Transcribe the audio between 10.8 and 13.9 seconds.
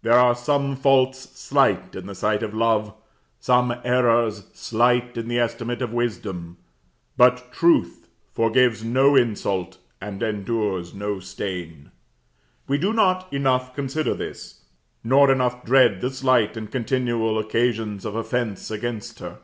no stain. We do not enough